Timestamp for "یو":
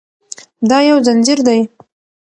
0.89-0.97